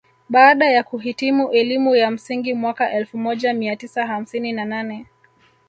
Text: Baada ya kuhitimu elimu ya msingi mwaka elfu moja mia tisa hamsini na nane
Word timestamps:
Baada 0.29 0.65
ya 0.69 0.83
kuhitimu 0.83 1.51
elimu 1.51 1.95
ya 1.95 2.11
msingi 2.11 2.53
mwaka 2.53 2.91
elfu 2.91 3.17
moja 3.17 3.53
mia 3.53 3.75
tisa 3.75 4.07
hamsini 4.07 4.51
na 4.51 4.65
nane 4.65 5.05